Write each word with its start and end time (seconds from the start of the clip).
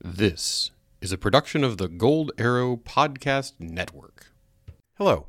This 0.00 0.70
is 1.00 1.10
a 1.10 1.18
production 1.18 1.64
of 1.64 1.76
the 1.76 1.88
Gold 1.88 2.30
Arrow 2.38 2.76
Podcast 2.76 3.54
Network. 3.58 4.28
Hello, 4.96 5.26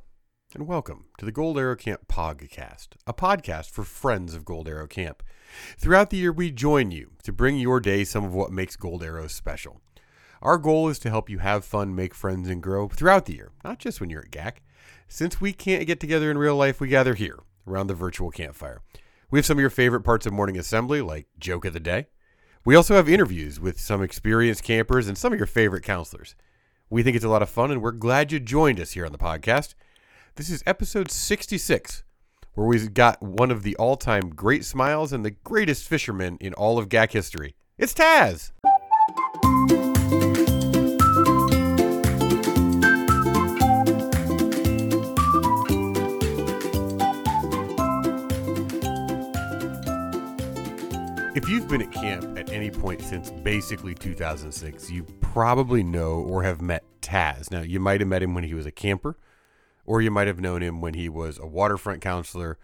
and 0.54 0.68
welcome 0.68 1.06
to 1.18 1.26
the 1.26 1.32
Gold 1.32 1.58
Arrow 1.58 1.76
Camp 1.76 2.08
Podcast, 2.08 2.90
a 3.08 3.14
podcast 3.14 3.72
for 3.72 3.84
friends 3.84 4.36
of 4.36 4.46
Gold 4.46 4.68
Arrow 4.68 4.86
Camp. 4.86 5.24
Throughout 5.80 6.12
the 6.12 6.18
year, 6.18 6.32
we 6.32 6.52
join 6.52 6.92
you 6.92 7.14
to 7.24 7.34
bring 7.34 7.58
your 7.58 7.80
day 7.80 8.04
some 8.04 8.24
of 8.24 8.36
what 8.36 8.52
makes 8.52 8.76
Gold 8.76 9.04
Arrow 9.04 9.26
special. 9.26 9.82
Our 10.40 10.60
goal 10.60 10.88
is 10.88 11.00
to 11.00 11.10
help 11.10 11.32
you 11.32 11.40
have 11.40 11.66
fun, 11.66 11.96
make 11.96 12.14
friends, 12.14 12.48
and 12.48 12.62
grow 12.62 12.90
throughout 12.90 13.26
the 13.26 13.34
year, 13.34 13.52
not 13.64 13.80
just 13.80 14.00
when 14.00 14.12
you're 14.12 14.22
at 14.22 14.30
GAC. 14.30 14.58
Since 15.08 15.42
we 15.42 15.52
can't 15.52 15.88
get 15.88 16.00
together 16.00 16.30
in 16.30 16.38
real 16.38 16.56
life, 16.56 16.80
we 16.80 16.90
gather 16.90 17.16
here 17.16 17.40
around 17.68 17.88
the 17.88 17.96
virtual 17.96 18.30
campfire. 18.30 18.84
We 19.32 19.40
have 19.40 19.48
some 19.48 19.58
of 19.58 19.62
your 19.62 19.72
favorite 19.72 20.02
parts 20.02 20.28
of 20.28 20.34
morning 20.34 20.60
assembly, 20.60 21.02
like 21.02 21.26
Joke 21.40 21.66
of 21.66 21.74
the 21.74 21.80
Day. 21.80 22.06
We 22.66 22.76
also 22.76 22.96
have 22.96 23.08
interviews 23.08 23.58
with 23.58 23.80
some 23.80 24.04
experienced 24.04 24.64
campers 24.64 25.08
and 25.08 25.18
some 25.18 25.32
of 25.32 25.40
your 25.40 25.46
favorite 25.46 25.84
counselors. 25.84 26.36
We 26.90 27.04
think 27.04 27.16
it's 27.16 27.24
a 27.24 27.30
lot 27.30 27.42
of 27.42 27.50
fun, 27.50 27.72
and 27.72 27.82
we're 27.82 27.92
glad 27.92 28.34
you 28.34 28.40
joined 28.40 28.82
us 28.82 28.92
here 28.92 29.06
on 29.06 29.14
the 29.14 29.18
podcast. 29.18 29.76
This 30.36 30.50
is 30.50 30.62
episode 30.66 31.10
66, 31.10 32.04
where 32.56 32.68
we've 32.68 32.94
got 32.94 33.22
one 33.22 33.50
of 33.50 33.64
the 33.64 33.78
all 33.78 33.96
time 33.96 34.30
great 34.30 34.66
smiles 34.66 35.14
and 35.14 35.24
the 35.24 35.32
greatest 35.32 35.88
fisherman 35.88 36.38
in 36.42 36.54
all 36.56 36.78
of 36.78 36.90
GAC 36.90 37.14
history. 37.14 37.56
It's 37.78 37.94
Taz! 37.94 38.52
If 51.36 51.48
you've 51.48 51.70
been 51.70 51.82
at 51.82 51.92
camp 51.94 52.38
any 52.60 52.70
point 52.70 53.02
since 53.02 53.32
basically 53.32 53.96
2006, 53.96 54.92
you 54.92 55.06
probably 55.22 55.82
know 55.82 56.16
or 56.16 56.44
have 56.44 56.62
met 56.62 56.84
Taz. 57.02 57.50
Now, 57.50 57.62
you 57.62 57.80
might 57.80 58.02
have 58.02 58.10
met 58.10 58.22
him 58.22 58.36
when 58.36 58.44
he 58.44 58.54
was 58.54 58.66
a 58.66 58.72
camper, 58.72 59.18
or 59.86 60.02
you 60.02 60.12
might 60.12 60.28
have 60.28 60.42
known 60.42 60.62
him 60.62 60.82
when 60.82 60.94
he 60.94 61.08
was 61.08 61.40
a 61.40 61.48
waterfront 61.48 62.02
counselor 62.02 62.58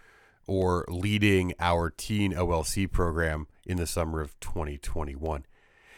or 0.47 0.83
leading 0.89 1.53
our 1.61 1.89
teen 1.89 2.33
OLC 2.33 2.91
program 2.91 3.47
in 3.65 3.77
the 3.77 3.87
summer 3.87 4.19
of 4.19 4.37
2021. 4.41 5.45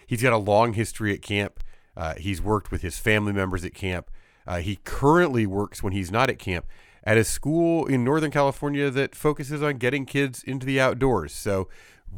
He's 0.06 0.22
got 0.22 0.32
a 0.32 0.38
long 0.38 0.74
history 0.74 1.12
at 1.12 1.24
camp. 1.24 1.60
Uh, 1.96 2.14
he's 2.14 2.40
worked 2.40 2.70
with 2.70 2.84
his 2.84 3.00
family 3.00 3.34
members 3.34 3.66
at 3.66 3.74
camp. 3.74 4.12
Uh, 4.46 4.60
he 4.60 4.76
currently 4.84 5.48
works 5.48 5.82
when 5.82 5.92
he's 5.92 6.12
not 6.12 6.30
at 6.30 6.38
camp 6.38 6.68
at 7.04 7.18
a 7.18 7.24
school 7.24 7.88
in 7.88 8.04
Northern 8.04 8.30
California 8.30 8.92
that 8.92 9.16
focuses 9.16 9.64
on 9.64 9.78
getting 9.78 10.06
kids 10.06 10.44
into 10.44 10.68
the 10.68 10.80
outdoors. 10.80 11.34
So, 11.34 11.68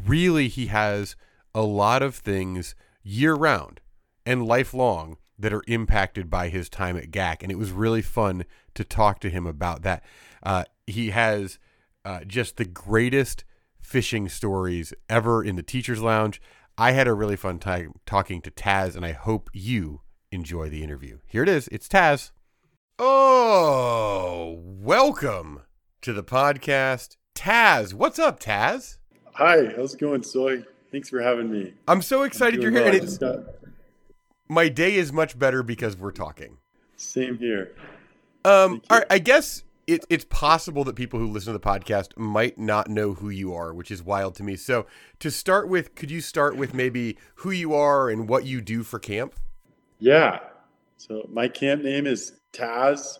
really, 0.06 0.50
he 0.50 0.66
has 0.66 1.16
a 1.60 1.64
lot 1.64 2.02
of 2.02 2.16
things 2.16 2.74
year 3.04 3.34
round 3.34 3.82
and 4.26 4.48
lifelong 4.48 5.18
that 5.38 5.52
are 5.52 5.64
impacted 5.68 6.30
by 6.30 6.48
his 6.48 6.70
time 6.70 6.96
at 6.96 7.12
GAC. 7.12 7.44
And 7.44 7.52
it 7.52 7.58
was 7.58 7.72
really 7.72 8.02
fun 8.02 8.46
to 8.76 8.86
talk 8.86 9.20
to 9.20 9.30
him 9.30 9.46
about 9.46 9.82
that. 9.82 10.02
Uh, 10.42 10.64
he 10.88 11.10
has 11.10 11.60
uh, 12.06 12.22
just 12.26 12.56
the 12.56 12.64
greatest 12.64 13.44
fishing 13.82 14.30
stories 14.30 14.94
ever 15.10 15.44
in 15.44 15.58
the 15.58 15.64
teacher's 15.64 16.02
lounge. 16.02 16.42
I 16.78 16.94
had 16.94 17.10
a 17.10 17.14
really 17.14 17.36
fun 17.36 17.60
time 17.60 17.92
talking 18.06 18.42
to 18.44 18.52
Taz, 18.52 18.96
and 18.96 19.06
I 19.06 19.12
hope 19.12 19.50
you 19.52 20.00
enjoy 20.32 20.70
the 20.70 20.82
interview. 20.82 21.18
Here 21.26 21.44
it 21.44 21.50
is. 21.50 21.68
It's 21.74 21.90
Taz. 21.90 22.32
Oh, 22.98 24.62
welcome 24.64 25.64
to 26.04 26.14
the 26.14 26.24
podcast. 26.24 27.18
Taz, 27.36 27.94
what's 27.94 28.18
up, 28.18 28.40
Taz? 28.40 28.98
Hi, 29.34 29.74
how's 29.76 29.94
it 29.94 30.00
going, 30.00 30.24
Soy? 30.24 30.64
Thanks 30.92 31.10
for 31.10 31.22
having 31.22 31.52
me. 31.52 31.74
I'm 31.88 32.02
so 32.02 32.24
excited 32.24 32.62
you're 32.62 32.72
here. 32.72 32.82
well. 32.82 32.94
And 32.94 33.02
I 33.02 33.04
it's, 33.04 33.18
got- 33.18 33.44
my 34.48 34.70
day 34.70 34.96
is 34.96 35.14
much 35.14 35.38
better 35.38 35.62
because 35.62 35.96
we're 35.96 36.12
talking. 36.12 36.58
Same 36.96 37.38
here. 37.38 37.76
Um, 38.44 38.82
all 38.90 38.98
right, 38.98 39.08
I 39.10 39.20
guess 39.20 39.64
it, 39.86 40.06
it's 40.10 40.26
possible 40.26 40.84
that 40.86 40.96
people 40.96 41.20
who 41.20 41.28
listen 41.28 41.54
to 41.54 41.60
the 41.60 41.64
podcast 41.64 42.18
might 42.18 42.58
not 42.58 42.90
know 42.90 43.14
who 43.14 43.30
you 43.30 43.54
are, 43.54 43.74
which 43.74 43.92
is 43.92 44.02
wild 44.02 44.36
to 44.36 44.44
me. 44.44 44.56
So, 44.56 44.86
to 45.20 45.30
start 45.30 45.68
with, 45.70 45.94
could 45.96 46.10
you 46.10 46.22
start 46.22 46.56
with 46.56 46.74
maybe 46.74 47.18
who 47.36 47.52
you 47.52 47.74
are 47.74 48.10
and 48.10 48.28
what 48.28 48.46
you 48.46 48.62
do 48.62 48.84
for 48.84 48.98
camp? 48.98 49.36
Yeah. 50.00 50.40
So 50.98 51.28
my 51.32 51.48
camp 51.48 51.84
name 51.84 52.08
is 52.08 52.34
Taz, 52.54 53.20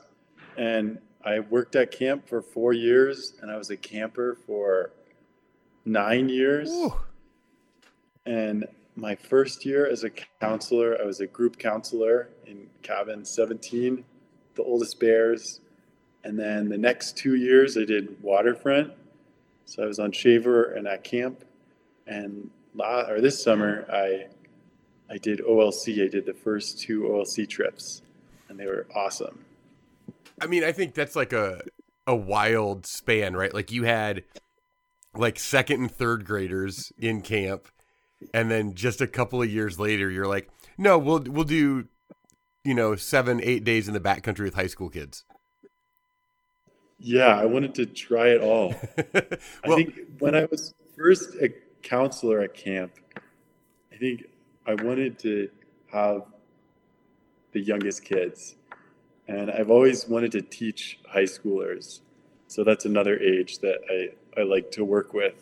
and 0.58 1.00
I 1.24 1.40
worked 1.40 1.76
at 1.76 1.92
camp 1.92 2.28
for 2.28 2.42
four 2.42 2.74
years, 2.74 3.34
and 3.42 3.52
I 3.52 3.58
was 3.58 3.70
a 3.70 3.78
camper 3.78 4.38
for 4.46 4.92
nine 5.86 6.28
years. 6.30 6.70
Ooh, 6.72 6.94
And 8.30 8.68
my 8.96 9.16
first 9.16 9.66
year 9.66 9.90
as 9.90 10.04
a 10.04 10.12
counselor, 10.40 10.96
I 11.02 11.04
was 11.04 11.20
a 11.20 11.26
group 11.26 11.58
counselor 11.58 12.30
in 12.46 12.68
cabin 12.84 13.26
17, 13.26 14.06
the 14.54 14.62
oldest 14.62 15.00
bears. 15.00 15.62
And 16.24 16.38
then 16.38 16.70
the 16.70 16.78
next 16.78 17.18
two 17.18 17.34
years, 17.34 17.76
I 17.76 17.86
did 17.86 18.22
waterfront. 18.22 18.94
So 19.66 19.82
I 19.82 19.88
was 19.88 19.98
on 19.98 20.12
Shaver 20.12 20.74
and 20.74 20.88
at 20.88 21.04
camp. 21.04 21.44
And 22.06 22.52
or 22.78 23.20
this 23.20 23.44
summer, 23.44 23.88
I 23.92 24.28
I 25.10 25.18
did 25.18 25.40
OLC. 25.40 26.06
I 26.06 26.08
did 26.08 26.28
the 26.28 26.34
first 26.34 26.80
two 26.80 27.02
OLC 27.02 27.50
trips, 27.50 28.04
and 28.48 28.60
they 28.60 28.68
were 28.68 28.86
awesome. 28.96 29.44
I 30.40 30.46
mean, 30.46 30.64
I 30.64 30.72
think 30.72 30.94
that's 30.94 31.16
like 31.16 31.34
a 31.34 31.62
a 32.06 32.16
wild 32.16 32.86
span, 32.86 33.36
right? 33.36 33.54
Like 33.54 33.72
you 33.72 33.84
had 33.84 34.24
like 35.16 35.40
second 35.40 35.82
and 35.82 35.92
third 35.92 36.26
graders 36.26 36.92
in 36.98 37.22
camp, 37.22 37.68
and 38.34 38.50
then 38.50 38.74
just 38.76 39.02
a 39.02 39.08
couple 39.08 39.42
of 39.42 39.50
years 39.50 39.80
later, 39.80 40.10
you're 40.10 40.28
like, 40.28 40.50
no, 40.78 40.98
we'll 40.98 41.22
we'll 41.22 41.44
do, 41.44 41.88
you 42.64 42.74
know, 42.74 42.96
seven 42.96 43.40
eight 43.44 43.64
days 43.64 43.88
in 43.88 43.94
the 43.94 44.00
backcountry 44.00 44.44
with 44.44 44.56
high 44.56 44.68
school 44.68 44.90
kids. 44.90 45.24
Yeah, 46.98 47.40
I 47.40 47.46
wanted 47.46 47.76
to 47.76 47.86
try 47.86 48.28
it 48.28 48.42
all. 48.42 48.76
well, 49.14 49.24
I 49.64 49.76
think 49.76 50.00
when 50.20 50.36
I 50.36 50.46
was 50.46 50.74
first 50.98 51.36
a 51.42 51.50
counselor 51.82 52.42
at 52.42 52.54
camp, 52.54 52.92
I 53.92 53.96
think 53.96 54.26
I 54.66 54.74
wanted 54.76 55.18
to 55.20 55.50
have 55.92 56.24
the 57.54 57.62
youngest 57.62 58.04
kids. 58.04 58.56
And 59.28 59.50
I've 59.52 59.70
always 59.70 60.08
wanted 60.08 60.32
to 60.34 60.42
teach 60.42 61.00
high 61.08 61.24
schoolers. 61.24 62.02
So 62.48 62.64
that's 62.64 62.86
another 62.86 63.18
age 63.18 63.60
that 63.60 63.80
I, 63.90 64.40
I 64.40 64.44
like 64.44 64.72
to 64.72 64.84
work 64.84 65.14
with. 65.14 65.36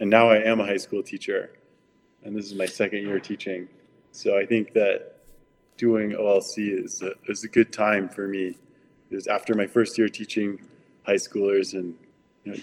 And 0.00 0.10
now 0.10 0.28
I 0.28 0.36
am 0.36 0.60
a 0.60 0.66
high 0.66 0.76
school 0.76 1.02
teacher. 1.02 1.50
And 2.24 2.36
this 2.36 2.46
is 2.46 2.54
my 2.54 2.66
second 2.66 3.06
year 3.06 3.20
teaching. 3.20 3.68
So 4.12 4.38
I 4.38 4.46
think 4.46 4.72
that 4.74 5.16
doing 5.76 6.10
OLC 6.10 6.84
is 6.84 7.02
a, 7.02 7.12
is 7.28 7.44
a 7.44 7.48
good 7.48 7.72
time 7.72 8.08
for 8.08 8.28
me. 8.28 8.58
Is 9.10 9.26
after 9.26 9.54
my 9.54 9.66
first 9.66 9.98
year 9.98 10.08
teaching 10.08 10.60
high 11.04 11.16
schoolers 11.16 11.74
and 11.74 11.94
you 12.44 12.52
know, 12.52 12.58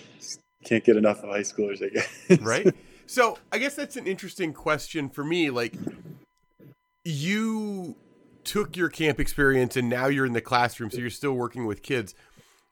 can't 0.64 0.84
get 0.84 0.98
enough 0.98 1.24
of 1.24 1.30
high 1.30 1.42
schoolers, 1.42 1.84
I 1.84 1.90
guess. 1.90 2.42
right? 2.42 2.74
So 3.10 3.40
I 3.52 3.58
guess 3.58 3.74
that's 3.74 3.96
an 3.96 4.06
interesting 4.06 4.54
question 4.54 5.10
for 5.10 5.24
me. 5.24 5.50
Like, 5.50 5.74
you 7.04 7.96
took 8.44 8.78
your 8.78 8.90
camp 8.90 9.20
experience 9.20 9.76
and 9.76 9.90
now 9.90 10.06
you're 10.06 10.28
in 10.28 10.34
the 10.34 10.42
classroom, 10.42 10.92
so 10.92 11.00
you're 11.00 11.10
still 11.10 11.34
working 11.34 11.66
with 11.66 11.82
kids. 11.82 12.14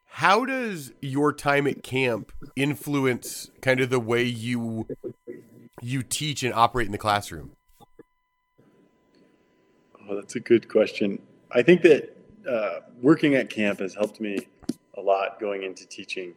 How 0.06 0.44
does 0.44 0.92
your 1.02 1.32
time 1.32 1.66
at 1.66 1.82
camp 1.82 2.30
influence 2.54 3.50
kind 3.62 3.80
of 3.80 3.90
the 3.90 3.98
way 3.98 4.22
you 4.22 4.86
you 5.82 6.02
teach 6.02 6.42
and 6.42 6.52
operate 6.54 6.86
in 6.86 6.92
the 6.92 6.98
classroom? 6.98 7.52
Oh, 10.08 10.14
that's 10.14 10.36
a 10.36 10.40
good 10.40 10.68
question. 10.68 11.20
I 11.52 11.62
think 11.62 11.82
that 11.82 12.16
uh, 12.48 12.80
working 13.02 13.34
at 13.34 13.50
camp 13.50 13.80
has 13.80 13.94
helped 13.94 14.20
me 14.20 14.48
a 14.96 15.00
lot 15.00 15.38
going 15.38 15.62
into 15.62 15.86
teaching. 15.86 16.34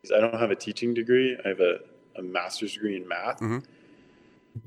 Because 0.00 0.16
I 0.16 0.20
don't 0.20 0.38
have 0.38 0.50
a 0.50 0.56
teaching 0.56 0.94
degree, 0.94 1.36
I 1.44 1.48
have 1.48 1.60
a, 1.60 1.78
a 2.16 2.22
master's 2.22 2.74
degree 2.74 2.96
in 2.96 3.08
math. 3.08 3.40
Mhm. 3.40 3.64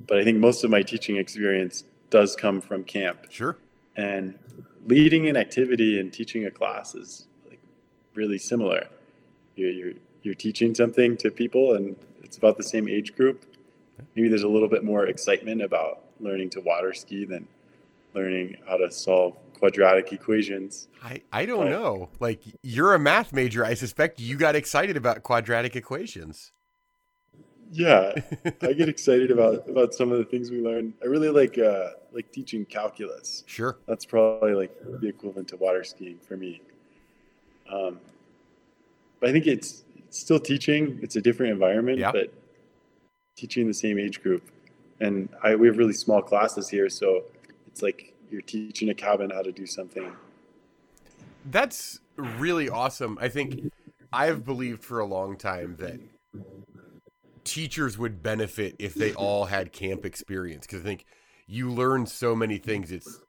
But 0.07 0.19
I 0.19 0.23
think 0.23 0.37
most 0.37 0.63
of 0.63 0.69
my 0.69 0.83
teaching 0.83 1.17
experience 1.17 1.83
does 2.09 2.35
come 2.35 2.61
from 2.61 2.83
camp. 2.83 3.27
Sure. 3.29 3.57
And 3.95 4.37
leading 4.85 5.27
an 5.27 5.35
activity 5.35 5.99
and 5.99 6.11
teaching 6.11 6.45
a 6.45 6.51
class 6.51 6.95
is 6.95 7.25
like 7.47 7.59
really 8.13 8.37
similar. 8.37 8.87
You're, 9.55 9.71
you're, 9.71 9.93
you're 10.23 10.35
teaching 10.35 10.73
something 10.75 11.17
to 11.17 11.31
people, 11.31 11.75
and 11.75 11.95
it's 12.23 12.37
about 12.37 12.57
the 12.57 12.63
same 12.63 12.87
age 12.87 13.15
group. 13.15 13.45
Maybe 14.15 14.29
there's 14.29 14.43
a 14.43 14.47
little 14.47 14.67
bit 14.69 14.83
more 14.83 15.05
excitement 15.07 15.61
about 15.61 16.03
learning 16.19 16.49
to 16.51 16.61
water 16.61 16.93
ski 16.93 17.25
than 17.25 17.47
learning 18.13 18.57
how 18.67 18.77
to 18.77 18.91
solve 18.91 19.35
quadratic 19.57 20.11
equations. 20.13 20.87
I, 21.03 21.21
I 21.31 21.45
don't 21.45 21.61
Right. 21.65 21.69
know. 21.71 22.09
Like 22.19 22.41
you're 22.63 22.93
a 22.93 22.99
math 22.99 23.33
major. 23.33 23.63
I 23.65 23.73
suspect 23.73 24.19
you 24.19 24.37
got 24.37 24.55
excited 24.55 24.97
about 24.97 25.23
quadratic 25.23 25.75
equations. 25.75 26.51
Yeah, 27.71 28.13
I 28.63 28.73
get 28.73 28.89
excited 28.89 29.29
about 29.29 29.69
about 29.69 29.93
some 29.93 30.11
of 30.11 30.17
the 30.17 30.25
things 30.25 30.49
we 30.49 30.59
learn. 30.59 30.93
I 31.03 31.05
really 31.05 31.29
like 31.29 31.57
uh, 31.59 31.89
like 32.11 32.31
teaching 32.31 32.65
calculus. 32.65 33.43
Sure. 33.45 33.77
That's 33.87 34.05
probably 34.05 34.53
like 34.55 34.71
the 35.01 35.07
equivalent 35.07 35.49
to 35.49 35.57
water 35.57 35.83
skiing 35.83 36.17
for 36.27 36.35
me. 36.35 36.61
Um, 37.71 37.99
but 39.19 39.29
I 39.29 39.31
think 39.33 39.45
it's, 39.45 39.83
it's 39.99 40.17
still 40.17 40.39
teaching. 40.39 40.99
It's 41.03 41.15
a 41.15 41.21
different 41.21 41.51
environment, 41.51 41.99
Yeah. 41.99 42.11
but 42.11 42.33
teaching 43.39 43.67
the 43.67 43.73
same 43.73 43.97
age 43.97 44.21
group. 44.21 44.43
And 44.99 45.29
I, 45.41 45.55
we 45.55 45.67
have 45.67 45.77
really 45.77 45.93
small 45.93 46.21
classes 46.21 46.67
here, 46.69 46.89
so 46.89 47.23
it's 47.67 47.81
like 47.81 48.13
you're 48.29 48.41
teaching 48.41 48.89
a 48.89 48.93
cabin 48.93 49.29
how 49.29 49.41
to 49.41 49.51
do 49.51 49.65
something. 49.65 50.11
That's 51.45 52.01
really 52.17 52.69
awesome. 52.69 53.17
I 53.21 53.29
think 53.29 53.71
I've 54.11 54.43
believed 54.43 54.83
for 54.83 54.99
a 54.99 55.05
long 55.05 55.37
time 55.37 55.77
that 55.79 55.99
teachers 57.45 57.97
would 57.97 58.21
benefit 58.21 58.75
if 58.77 58.93
they 58.93 59.13
all 59.13 59.45
had 59.45 59.71
camp 59.71 60.05
experience 60.05 60.67
because 60.67 60.81
I 60.81 60.83
think 60.83 61.05
you 61.47 61.71
learn 61.71 62.05
so 62.05 62.35
many 62.35 62.57
things. 62.57 62.91
It's 62.91 63.21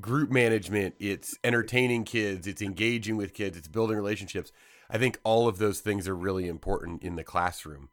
group 0.00 0.30
management, 0.30 0.94
it's 0.98 1.36
entertaining 1.44 2.04
kids, 2.04 2.46
it's 2.46 2.62
engaging 2.62 3.16
with 3.16 3.34
kids, 3.34 3.58
it's 3.58 3.68
building 3.68 3.96
relationships. 3.96 4.50
I 4.88 4.96
think 4.96 5.18
all 5.22 5.46
of 5.46 5.58
those 5.58 5.80
things 5.80 6.08
are 6.08 6.16
really 6.16 6.48
important 6.48 7.02
in 7.02 7.16
the 7.16 7.24
classroom. 7.24 7.90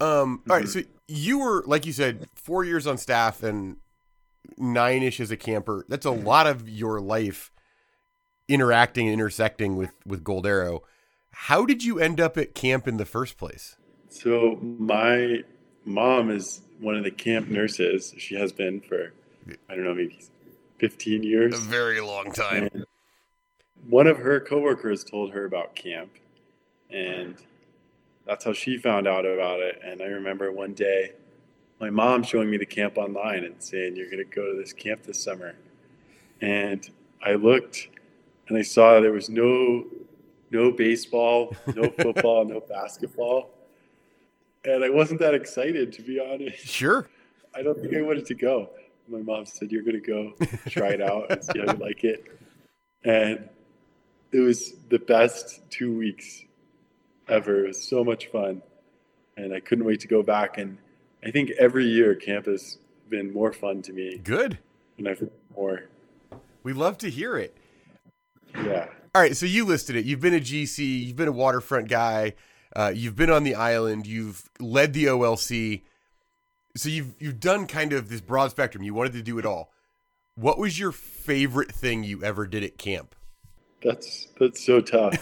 Um, 0.00 0.42
all 0.48 0.56
right, 0.56 0.68
so 0.68 0.82
you 1.08 1.38
were 1.38 1.64
like 1.66 1.86
you 1.86 1.92
said, 1.92 2.28
four 2.34 2.64
years 2.64 2.86
on 2.86 2.98
staff 2.98 3.42
and 3.42 3.76
nine 4.56 5.02
ish 5.02 5.20
as 5.20 5.30
a 5.30 5.36
camper. 5.36 5.84
That's 5.88 6.06
a 6.06 6.10
lot 6.10 6.46
of 6.46 6.68
your 6.68 7.00
life 7.00 7.50
interacting 8.48 9.06
and 9.06 9.14
intersecting 9.14 9.76
with 9.76 9.92
with 10.04 10.24
Gold 10.24 10.46
Arrow. 10.46 10.82
How 11.30 11.66
did 11.66 11.84
you 11.84 11.98
end 11.98 12.20
up 12.20 12.36
at 12.38 12.54
camp 12.54 12.88
in 12.88 12.96
the 12.96 13.04
first 13.04 13.36
place? 13.36 13.76
So 14.08 14.58
my 14.60 15.42
mom 15.84 16.30
is 16.30 16.62
one 16.80 16.96
of 16.96 17.04
the 17.04 17.10
camp 17.10 17.48
nurses. 17.48 18.14
She 18.18 18.34
has 18.36 18.52
been 18.52 18.80
for 18.80 19.12
I 19.68 19.74
don't 19.74 19.84
know 19.84 19.94
maybe 19.94 20.18
15 20.78 21.22
years. 21.22 21.54
A 21.54 21.58
very 21.58 22.00
long 22.00 22.32
time. 22.32 22.68
And 22.72 22.86
one 23.88 24.06
of 24.06 24.18
her 24.18 24.40
coworkers 24.40 25.04
told 25.04 25.32
her 25.32 25.44
about 25.44 25.74
camp, 25.74 26.10
and 26.90 27.36
that's 28.26 28.44
how 28.44 28.52
she 28.52 28.76
found 28.76 29.06
out 29.06 29.24
about 29.24 29.60
it. 29.60 29.80
And 29.84 30.02
I 30.02 30.06
remember 30.06 30.52
one 30.52 30.74
day, 30.74 31.12
my 31.80 31.90
mom 31.90 32.22
showing 32.22 32.50
me 32.50 32.56
the 32.56 32.66
camp 32.66 32.98
online 32.98 33.44
and 33.44 33.54
saying, 33.62 33.96
"You're 33.96 34.10
going 34.10 34.18
to 34.18 34.24
go 34.24 34.50
to 34.52 34.58
this 34.58 34.72
camp 34.72 35.02
this 35.02 35.22
summer," 35.22 35.54
and 36.40 36.88
I 37.24 37.34
looked, 37.34 37.88
and 38.48 38.58
I 38.58 38.62
saw 38.62 39.00
there 39.00 39.12
was 39.12 39.28
no 39.28 39.84
no 40.50 40.70
baseball, 40.70 41.54
no 41.74 41.90
football, 41.98 42.44
no 42.44 42.60
basketball. 42.60 43.50
And 44.64 44.84
I 44.84 44.90
wasn't 44.90 45.20
that 45.20 45.34
excited, 45.34 45.92
to 45.92 46.02
be 46.02 46.18
honest. 46.18 46.66
Sure. 46.66 47.08
I 47.54 47.62
don't 47.62 47.78
think 47.80 47.94
I 47.94 48.02
wanted 48.02 48.26
to 48.26 48.34
go. 48.34 48.70
My 49.08 49.20
mom 49.20 49.46
said, 49.46 49.70
You're 49.70 49.82
going 49.82 50.00
to 50.02 50.06
go 50.06 50.32
try 50.68 50.88
it 50.88 51.00
out 51.00 51.30
and 51.30 51.44
see 51.44 51.60
how 51.60 51.72
you 51.72 51.78
like 51.78 52.02
it. 52.04 52.24
And 53.04 53.48
it 54.32 54.40
was 54.40 54.74
the 54.88 54.98
best 54.98 55.60
two 55.70 55.96
weeks 55.96 56.45
ever. 57.28 57.64
It 57.64 57.68
was 57.68 57.82
so 57.82 58.04
much 58.04 58.26
fun. 58.26 58.62
And 59.36 59.54
I 59.54 59.60
couldn't 59.60 59.84
wait 59.84 60.00
to 60.00 60.08
go 60.08 60.22
back. 60.22 60.58
And 60.58 60.78
I 61.24 61.30
think 61.30 61.50
every 61.58 61.86
year 61.86 62.14
camp 62.14 62.46
has 62.46 62.78
been 63.08 63.32
more 63.32 63.52
fun 63.52 63.82
to 63.82 63.92
me. 63.92 64.18
Good. 64.18 64.58
And 64.98 65.08
I've 65.08 65.28
more. 65.54 65.88
We 66.62 66.72
love 66.72 66.98
to 66.98 67.10
hear 67.10 67.36
it. 67.36 67.56
Yeah. 68.54 68.88
All 69.14 69.22
right, 69.22 69.36
so 69.36 69.46
you 69.46 69.64
listed 69.64 69.96
it. 69.96 70.04
You've 70.04 70.20
been 70.20 70.34
a 70.34 70.40
GC, 70.40 71.06
you've 71.06 71.16
been 71.16 71.28
a 71.28 71.32
waterfront 71.32 71.88
guy, 71.88 72.34
uh, 72.74 72.92
you've 72.94 73.16
been 73.16 73.30
on 73.30 73.44
the 73.44 73.54
island, 73.54 74.06
you've 74.06 74.48
led 74.60 74.92
the 74.92 75.06
OLC. 75.06 75.82
So 76.76 76.90
you've 76.90 77.14
you've 77.18 77.40
done 77.40 77.66
kind 77.66 77.94
of 77.94 78.10
this 78.10 78.20
broad 78.20 78.50
spectrum. 78.50 78.84
You 78.84 78.92
wanted 78.92 79.14
to 79.14 79.22
do 79.22 79.38
it 79.38 79.46
all. 79.46 79.72
What 80.34 80.58
was 80.58 80.78
your 80.78 80.92
favorite 80.92 81.72
thing 81.72 82.04
you 82.04 82.22
ever 82.22 82.46
did 82.46 82.62
at 82.62 82.76
camp? 82.76 83.14
That's 83.82 84.28
that's 84.38 84.64
so 84.64 84.82
tough. 84.82 85.16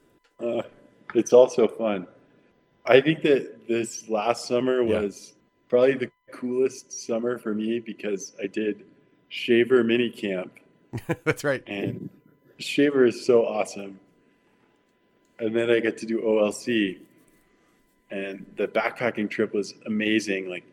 uh, 0.40 0.62
it's 1.14 1.32
also 1.32 1.68
fun. 1.68 2.06
I 2.86 3.00
think 3.00 3.22
that 3.22 3.68
this 3.68 4.08
last 4.08 4.46
summer 4.46 4.82
was 4.82 5.28
yeah. 5.28 5.34
probably 5.68 5.94
the 5.94 6.10
coolest 6.32 6.92
summer 6.92 7.38
for 7.38 7.54
me 7.54 7.80
because 7.80 8.34
I 8.42 8.46
did 8.46 8.84
Shaver 9.28 9.84
mini 9.84 10.10
camp. 10.10 10.52
That's 11.24 11.44
right. 11.44 11.62
And 11.66 12.08
Shaver 12.58 13.04
is 13.04 13.24
so 13.26 13.44
awesome. 13.44 14.00
And 15.38 15.54
then 15.54 15.70
I 15.70 15.80
get 15.80 15.98
to 15.98 16.06
do 16.06 16.20
OLC. 16.20 16.98
And 18.10 18.46
the 18.56 18.66
backpacking 18.66 19.28
trip 19.28 19.52
was 19.52 19.74
amazing. 19.86 20.48
Like 20.48 20.64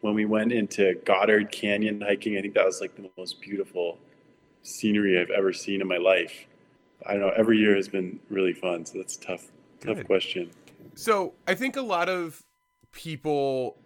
when 0.00 0.14
we 0.14 0.24
went 0.24 0.52
into 0.52 0.94
Goddard 1.04 1.52
Canyon 1.52 2.00
hiking, 2.00 2.36
I 2.36 2.42
think 2.42 2.54
that 2.54 2.64
was 2.64 2.80
like 2.80 2.96
the 2.96 3.08
most 3.16 3.40
beautiful 3.40 3.98
scenery 4.62 5.20
I've 5.20 5.30
ever 5.30 5.52
seen 5.52 5.80
in 5.80 5.86
my 5.86 5.98
life. 5.98 6.46
I 7.06 7.12
don't 7.12 7.20
know, 7.20 7.32
every 7.36 7.58
year 7.58 7.76
has 7.76 7.88
been 7.88 8.18
really 8.28 8.54
fun. 8.54 8.84
So 8.86 8.98
that's 8.98 9.16
a 9.16 9.20
tough, 9.84 9.88
tough 9.88 9.96
Good. 9.98 10.06
question. 10.06 10.50
So 10.94 11.34
I 11.46 11.54
think 11.54 11.76
a 11.76 11.82
lot 11.82 12.08
of 12.08 12.42
people 12.92 13.76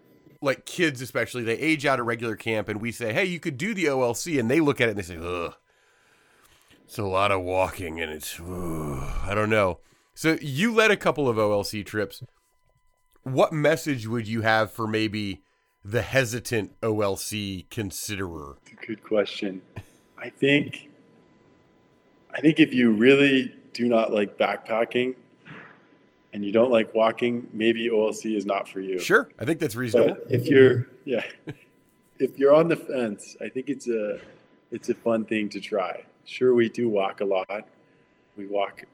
like 0.40 0.66
kids 0.66 1.00
especially 1.00 1.42
they 1.42 1.58
age 1.58 1.84
out 1.84 1.98
of 1.98 2.06
regular 2.06 2.36
camp 2.36 2.68
and 2.68 2.80
we 2.80 2.92
say 2.92 3.12
hey 3.12 3.24
you 3.24 3.40
could 3.40 3.58
do 3.58 3.74
the 3.74 3.86
olc 3.86 4.38
and 4.38 4.48
they 4.48 4.60
look 4.60 4.80
at 4.80 4.86
it 4.86 4.90
and 4.90 4.98
they 4.98 5.02
say 5.02 5.16
ugh 5.16 5.54
it's 6.88 6.96
a 6.96 7.04
lot 7.04 7.30
of 7.30 7.42
walking 7.42 8.00
and 8.00 8.10
it's 8.10 8.40
I 8.40 9.32
don't 9.34 9.50
know. 9.50 9.80
So 10.14 10.38
you 10.40 10.74
led 10.74 10.90
a 10.90 10.96
couple 10.96 11.28
of 11.28 11.36
OLC 11.36 11.84
trips. 11.84 12.22
What 13.24 13.52
message 13.52 14.08
would 14.08 14.26
you 14.26 14.40
have 14.40 14.72
for 14.72 14.86
maybe 14.86 15.42
the 15.84 16.00
hesitant 16.00 16.80
OLC 16.80 17.68
considerer? 17.68 18.56
Good 18.86 19.04
question. 19.04 19.60
I 20.16 20.30
think 20.30 20.88
I 22.34 22.40
think 22.40 22.58
if 22.58 22.72
you 22.72 22.90
really 22.90 23.54
do 23.74 23.86
not 23.86 24.10
like 24.10 24.38
backpacking 24.38 25.14
and 26.32 26.44
you 26.44 26.52
don't 26.52 26.70
like 26.70 26.94
walking, 26.94 27.48
maybe 27.52 27.88
OLC 27.88 28.36
is 28.36 28.44
not 28.44 28.68
for 28.68 28.80
you. 28.80 28.98
Sure, 28.98 29.28
I 29.38 29.44
think 29.44 29.60
that's 29.60 29.76
reasonable. 29.76 30.14
But 30.14 30.32
if 30.32 30.46
you're 30.46 30.88
yeah, 31.04 31.24
if 32.18 32.38
you're 32.38 32.54
on 32.54 32.68
the 32.68 32.76
fence, 32.76 33.36
I 33.40 33.48
think 33.48 33.68
it's 33.68 33.88
a 33.88 34.20
it's 34.70 34.88
a 34.88 34.94
fun 34.94 35.24
thing 35.24 35.48
to 35.50 35.60
try 35.60 36.04
sure 36.28 36.54
we 36.54 36.68
do 36.68 36.88
walk 36.88 37.20
a 37.20 37.24
lot. 37.24 37.66
We 38.36 38.46
walk 38.46 38.84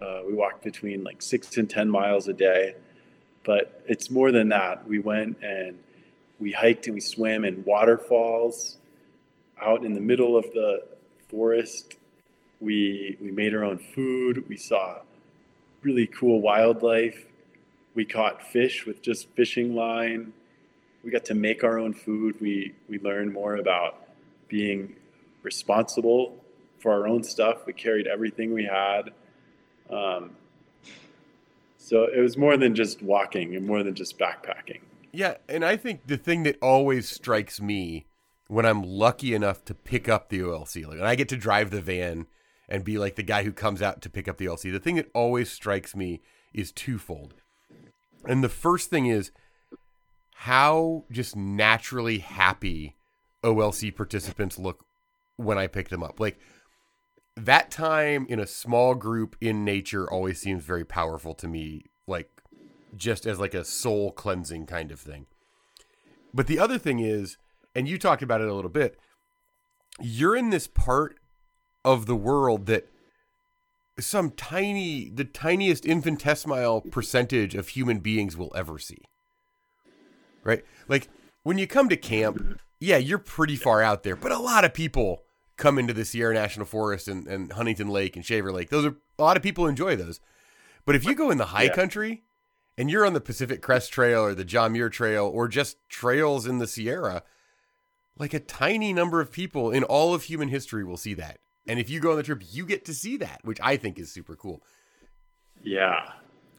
uh, 0.00 0.22
we 0.26 0.34
walk 0.34 0.62
between 0.62 1.04
like 1.04 1.22
six 1.22 1.56
and 1.56 1.70
ten 1.70 1.88
miles 1.88 2.26
a 2.26 2.32
day, 2.32 2.74
but 3.44 3.82
it's 3.86 4.10
more 4.10 4.32
than 4.32 4.48
that. 4.48 4.86
We 4.88 4.98
went 4.98 5.40
and 5.42 5.78
we 6.40 6.50
hiked 6.50 6.86
and 6.86 6.94
we 6.94 7.00
swam 7.00 7.44
in 7.44 7.62
waterfalls 7.64 8.78
out 9.60 9.84
in 9.84 9.92
the 9.92 10.00
middle 10.00 10.36
of 10.36 10.44
the 10.52 10.82
forest. 11.28 11.94
We 12.60 13.16
we 13.20 13.30
made 13.30 13.54
our 13.54 13.62
own 13.62 13.78
food. 13.78 14.48
We 14.48 14.56
saw 14.56 14.98
really 15.82 16.06
cool 16.06 16.40
wildlife. 16.40 17.26
We 17.94 18.04
caught 18.04 18.42
fish 18.42 18.86
with 18.86 19.02
just 19.02 19.28
fishing 19.30 19.74
line. 19.74 20.32
We 21.04 21.10
got 21.10 21.24
to 21.26 21.34
make 21.34 21.64
our 21.64 21.78
own 21.78 21.94
food. 21.94 22.40
We 22.40 22.74
we 22.88 22.98
learned 22.98 23.32
more 23.32 23.56
about 23.56 24.06
being 24.48 24.94
responsible 25.42 26.36
for 26.78 26.92
our 26.92 27.06
own 27.06 27.22
stuff. 27.22 27.66
We 27.66 27.72
carried 27.72 28.06
everything 28.06 28.52
we 28.52 28.64
had. 28.64 29.12
Um, 29.90 30.30
so 31.76 32.04
it 32.04 32.20
was 32.20 32.36
more 32.36 32.56
than 32.56 32.74
just 32.74 33.02
walking 33.02 33.56
and 33.56 33.66
more 33.66 33.82
than 33.82 33.94
just 33.94 34.18
backpacking. 34.18 34.80
Yeah, 35.12 35.36
and 35.48 35.64
I 35.64 35.76
think 35.76 36.06
the 36.06 36.16
thing 36.16 36.44
that 36.44 36.56
always 36.62 37.08
strikes 37.08 37.60
me 37.60 38.06
when 38.48 38.64
I'm 38.64 38.82
lucky 38.82 39.34
enough 39.34 39.64
to 39.66 39.74
pick 39.74 40.08
up 40.08 40.28
the 40.28 40.40
OLC, 40.40 40.86
like 40.86 40.98
when 40.98 41.06
I 41.06 41.14
get 41.14 41.28
to 41.30 41.36
drive 41.36 41.70
the 41.70 41.80
van 41.80 42.26
and 42.72 42.84
be 42.84 42.96
like 42.96 43.16
the 43.16 43.22
guy 43.22 43.44
who 43.44 43.52
comes 43.52 43.82
out 43.82 44.00
to 44.00 44.08
pick 44.08 44.26
up 44.26 44.38
the 44.38 44.46
OLC, 44.46 44.72
the 44.72 44.80
thing 44.80 44.96
that 44.96 45.10
always 45.12 45.50
strikes 45.50 45.94
me 45.94 46.22
is 46.54 46.72
twofold. 46.72 47.34
And 48.24 48.42
the 48.42 48.48
first 48.48 48.88
thing 48.88 49.04
is 49.04 49.30
how 50.36 51.04
just 51.10 51.36
naturally 51.36 52.20
happy 52.20 52.96
OLC 53.44 53.94
participants 53.94 54.58
look 54.58 54.86
when 55.36 55.58
I 55.58 55.66
pick 55.66 55.90
them 55.90 56.02
up. 56.02 56.18
Like 56.18 56.40
that 57.36 57.70
time 57.70 58.24
in 58.30 58.40
a 58.40 58.46
small 58.46 58.94
group 58.94 59.36
in 59.38 59.66
nature 59.66 60.10
always 60.10 60.40
seems 60.40 60.64
very 60.64 60.84
powerful 60.84 61.34
to 61.34 61.48
me 61.48 61.84
like 62.06 62.30
just 62.96 63.26
as 63.26 63.38
like 63.38 63.54
a 63.54 63.64
soul 63.64 64.12
cleansing 64.12 64.66
kind 64.66 64.92
of 64.92 65.00
thing 65.00 65.24
but 66.34 66.46
the 66.46 66.58
other 66.58 66.76
thing 66.76 66.98
is 66.98 67.38
and 67.74 67.88
you 67.88 67.98
talked 67.98 68.22
about 68.22 68.42
it 68.42 68.48
a 68.48 68.54
little 68.54 68.70
bit 68.70 68.98
you're 69.98 70.36
in 70.36 70.50
this 70.50 70.66
part 70.66 71.16
of 71.84 72.06
the 72.06 72.16
world 72.16 72.66
that 72.66 72.88
some 73.98 74.30
tiny 74.30 75.10
the 75.10 75.24
tiniest 75.24 75.84
infinitesimal 75.84 76.80
percentage 76.82 77.54
of 77.54 77.68
human 77.68 77.98
beings 77.98 78.36
will 78.36 78.52
ever 78.54 78.78
see 78.78 79.04
right 80.44 80.64
like 80.88 81.08
when 81.42 81.58
you 81.58 81.66
come 81.66 81.88
to 81.88 81.96
camp 81.96 82.58
yeah 82.80 82.96
you're 82.96 83.18
pretty 83.18 83.56
far 83.56 83.82
out 83.82 84.02
there 84.02 84.16
but 84.16 84.32
a 84.32 84.38
lot 84.38 84.64
of 84.64 84.72
people 84.72 85.22
come 85.56 85.78
into 85.78 85.92
the 85.92 86.04
Sierra 86.04 86.34
National 86.34 86.66
Forest 86.66 87.08
and, 87.08 87.26
and 87.28 87.52
Huntington 87.52 87.88
Lake 87.88 88.16
and 88.16 88.24
Shaver 88.24 88.52
Lake. 88.52 88.70
Those 88.70 88.84
are 88.84 88.96
a 89.18 89.22
lot 89.22 89.36
of 89.36 89.44
people 89.44 89.66
enjoy 89.66 89.96
those. 89.96 90.20
But 90.84 90.96
if 90.96 91.04
you 91.04 91.14
go 91.14 91.30
in 91.30 91.38
the 91.38 91.46
high 91.46 91.64
yeah. 91.64 91.74
country 91.74 92.24
and 92.76 92.90
you're 92.90 93.06
on 93.06 93.12
the 93.12 93.20
Pacific 93.20 93.62
Crest 93.62 93.92
Trail 93.92 94.22
or 94.22 94.34
the 94.34 94.44
John 94.44 94.72
Muir 94.72 94.88
Trail 94.88 95.24
or 95.24 95.46
just 95.46 95.76
trails 95.88 96.46
in 96.46 96.58
the 96.58 96.66
Sierra, 96.66 97.22
like 98.18 98.34
a 98.34 98.40
tiny 98.40 98.92
number 98.92 99.20
of 99.20 99.30
people 99.30 99.70
in 99.70 99.84
all 99.84 100.14
of 100.14 100.24
human 100.24 100.48
history 100.48 100.82
will 100.82 100.96
see 100.96 101.14
that. 101.14 101.38
And 101.66 101.78
if 101.78 101.88
you 101.88 102.00
go 102.00 102.10
on 102.10 102.16
the 102.16 102.22
trip, 102.22 102.42
you 102.50 102.66
get 102.66 102.84
to 102.86 102.94
see 102.94 103.16
that, 103.18 103.40
which 103.44 103.58
I 103.62 103.76
think 103.76 103.98
is 103.98 104.10
super 104.10 104.34
cool. 104.34 104.62
Yeah. 105.62 106.10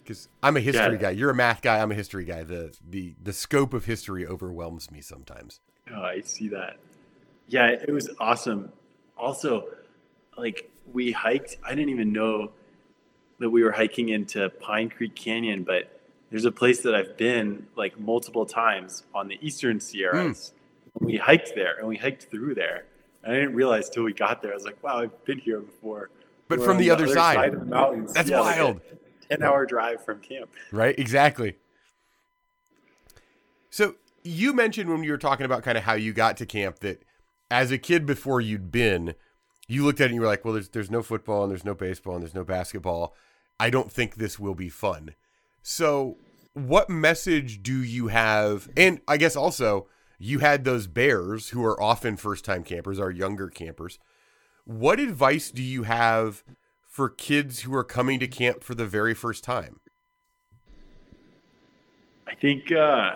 Because 0.01 0.29
I'm 0.41 0.57
a 0.57 0.61
history 0.61 0.93
yeah. 0.93 1.01
guy. 1.01 1.09
You're 1.11 1.29
a 1.29 1.35
math 1.35 1.61
guy. 1.61 1.79
I'm 1.81 1.91
a 1.91 1.95
history 1.95 2.25
guy. 2.25 2.43
The 2.43 2.75
the 2.87 3.15
the 3.21 3.33
scope 3.33 3.73
of 3.73 3.85
history 3.85 4.25
overwhelms 4.25 4.91
me 4.91 5.01
sometimes. 5.01 5.59
Oh, 5.93 6.01
I 6.01 6.21
see 6.21 6.49
that. 6.49 6.77
Yeah, 7.47 7.67
it 7.67 7.91
was 7.91 8.09
awesome. 8.19 8.71
Also, 9.17 9.65
like 10.37 10.69
we 10.91 11.11
hiked. 11.11 11.57
I 11.65 11.69
didn't 11.69 11.89
even 11.89 12.11
know 12.11 12.51
that 13.39 13.49
we 13.49 13.63
were 13.63 13.71
hiking 13.71 14.09
into 14.09 14.49
Pine 14.49 14.89
Creek 14.89 15.15
Canyon, 15.15 15.63
but 15.63 15.99
there's 16.29 16.45
a 16.45 16.51
place 16.51 16.81
that 16.81 16.95
I've 16.95 17.15
been 17.15 17.67
like 17.75 17.99
multiple 17.99 18.45
times 18.45 19.03
on 19.13 19.27
the 19.27 19.37
Eastern 19.41 19.79
Sierras. 19.79 20.53
Mm. 20.99 21.05
We 21.05 21.17
hiked 21.17 21.53
there 21.55 21.77
and 21.77 21.87
we 21.87 21.97
hiked 21.97 22.23
through 22.29 22.55
there. 22.55 22.85
And 23.23 23.33
I 23.33 23.39
didn't 23.39 23.55
realize 23.55 23.89
till 23.89 24.03
we 24.03 24.13
got 24.13 24.41
there. 24.41 24.51
I 24.51 24.55
was 24.55 24.65
like, 24.65 24.81
wow, 24.83 24.99
I've 24.99 25.25
been 25.25 25.39
here 25.39 25.59
before. 25.59 26.09
But 26.47 26.59
we're 26.59 26.65
from 26.65 26.77
the, 26.77 26.85
the, 26.85 26.91
other, 26.91 27.07
side. 27.07 27.35
side. 27.35 27.53
of 27.53 27.61
the 27.61 27.65
mountains. 27.65 28.13
That's 28.13 28.29
yeah, 28.29 28.41
wild. 28.41 28.75
Like 28.75 28.99
10 29.29 29.43
hour 29.43 29.65
drive 29.65 30.03
from 30.03 30.19
camp. 30.19 30.49
Right, 30.71 30.97
exactly. 30.97 31.55
So 33.69 33.95
you 34.23 34.53
mentioned 34.53 34.89
when 34.89 35.03
you 35.03 35.11
were 35.11 35.17
talking 35.17 35.45
about 35.45 35.63
kind 35.63 35.77
of 35.77 35.83
how 35.83 35.93
you 35.93 36.13
got 36.13 36.37
to 36.37 36.45
camp 36.45 36.79
that 36.79 37.03
as 37.49 37.71
a 37.71 37.77
kid 37.77 38.05
before 38.05 38.41
you'd 38.41 38.71
been, 38.71 39.15
you 39.67 39.85
looked 39.85 40.01
at 40.01 40.05
it 40.05 40.07
and 40.07 40.15
you 40.15 40.21
were 40.21 40.27
like, 40.27 40.43
well, 40.43 40.53
there's 40.53 40.69
there's 40.69 40.91
no 40.91 41.01
football 41.01 41.43
and 41.43 41.51
there's 41.51 41.65
no 41.65 41.73
baseball 41.73 42.15
and 42.15 42.23
there's 42.23 42.35
no 42.35 42.43
basketball. 42.43 43.15
I 43.59 43.69
don't 43.69 43.91
think 43.91 44.15
this 44.15 44.39
will 44.39 44.55
be 44.55 44.69
fun. 44.69 45.15
So, 45.61 46.17
what 46.53 46.89
message 46.89 47.63
do 47.63 47.81
you 47.81 48.07
have? 48.07 48.69
And 48.75 49.01
I 49.07 49.17
guess 49.17 49.35
also 49.35 49.87
you 50.23 50.39
had 50.39 50.63
those 50.63 50.87
bears 50.87 51.49
who 51.49 51.65
are 51.65 51.81
often 51.81 52.15
first 52.15 52.45
time 52.45 52.63
campers, 52.63 52.97
are 52.97 53.11
younger 53.11 53.49
campers. 53.49 53.99
What 54.63 54.97
advice 55.01 55.51
do 55.51 55.61
you 55.61 55.83
have 55.83 56.45
for 56.87 57.09
kids 57.09 57.61
who 57.61 57.75
are 57.75 57.83
coming 57.83 58.21
to 58.21 58.27
camp 58.27 58.63
for 58.63 58.73
the 58.73 58.85
very 58.85 59.13
first 59.13 59.43
time? 59.43 59.81
I 62.25 62.35
think 62.35 62.71
uh, 62.71 63.15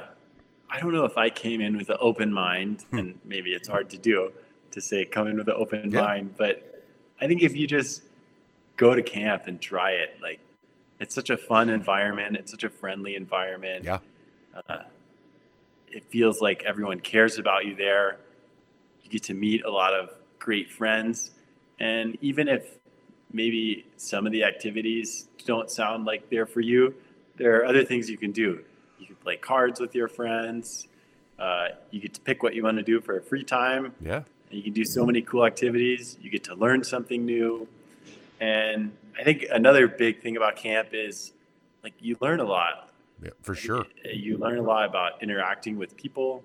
I 0.69 0.79
don't 0.81 0.91
know 0.91 1.05
if 1.05 1.17
I 1.17 1.29
came 1.29 1.61
in 1.61 1.77
with 1.77 1.89
an 1.89 1.95
open 2.01 2.33
mind, 2.33 2.85
hmm. 2.91 2.97
and 2.97 3.19
maybe 3.23 3.51
it's 3.51 3.69
hard 3.69 3.89
to 3.91 3.97
do 3.97 4.33
to 4.71 4.81
say 4.81 5.05
come 5.05 5.27
in 5.27 5.37
with 5.37 5.47
an 5.47 5.55
open 5.57 5.89
yeah. 5.89 6.01
mind, 6.01 6.35
but 6.37 6.83
I 7.21 7.27
think 7.27 7.41
if 7.41 7.55
you 7.55 7.67
just 7.67 8.01
go 8.75 8.93
to 8.93 9.01
camp 9.01 9.47
and 9.47 9.61
try 9.61 9.91
it, 9.91 10.17
like 10.21 10.41
it's 10.99 11.15
such 11.15 11.29
a 11.29 11.37
fun 11.37 11.69
environment, 11.69 12.35
it's 12.35 12.51
such 12.51 12.65
a 12.65 12.69
friendly 12.69 13.15
environment. 13.15 13.85
Yeah. 13.85 13.99
Uh, 14.67 14.79
it 15.89 16.05
feels 16.09 16.41
like 16.41 16.63
everyone 16.63 16.99
cares 16.99 17.37
about 17.37 17.65
you 17.65 17.75
there. 17.75 18.17
You 19.03 19.09
get 19.09 19.23
to 19.23 19.33
meet 19.33 19.63
a 19.63 19.71
lot 19.71 19.93
of 19.93 20.11
great 20.39 20.69
friends, 20.69 21.31
and 21.79 22.17
even 22.21 22.47
if 22.47 22.77
maybe 23.31 23.85
some 23.97 24.25
of 24.25 24.31
the 24.31 24.43
activities 24.43 25.27
don't 25.45 25.69
sound 25.69 26.05
like 26.05 26.29
they're 26.29 26.45
for 26.45 26.61
you, 26.61 26.93
there 27.35 27.59
are 27.59 27.65
other 27.65 27.83
things 27.83 28.09
you 28.09 28.17
can 28.17 28.31
do 28.31 28.63
You 28.99 29.05
can 29.05 29.15
play 29.17 29.37
cards 29.37 29.79
with 29.79 29.93
your 29.93 30.07
friends. 30.07 30.87
Uh, 31.37 31.69
you 31.91 31.99
get 32.01 32.13
to 32.15 32.21
pick 32.21 32.41
what 32.41 32.55
you 32.55 32.63
want 32.63 32.77
to 32.77 32.83
do 32.83 32.99
for 32.99 33.19
free 33.21 33.43
time. 33.43 33.93
Yeah. 34.01 34.23
You 34.49 34.63
can 34.63 34.73
do 34.73 34.85
so 34.85 35.05
many 35.05 35.21
cool 35.21 35.45
activities. 35.45 36.17
You 36.21 36.29
get 36.31 36.45
to 36.45 36.55
learn 36.55 36.83
something 36.83 37.25
new. 37.25 37.67
And 38.39 38.91
I 39.19 39.23
think 39.23 39.45
another 39.51 39.87
big 39.87 40.21
thing 40.21 40.37
about 40.37 40.55
camp 40.55 40.89
is 40.93 41.33
like 41.83 41.93
you 41.99 42.17
learn 42.21 42.39
a 42.39 42.45
lot. 42.45 42.89
Yeah, 43.21 43.31
for 43.41 43.55
sure. 43.55 43.85
You 44.03 44.37
learn 44.37 44.57
a 44.57 44.61
lot 44.61 44.87
about 44.87 45.23
interacting 45.23 45.77
with 45.77 45.97
people. 45.97 46.43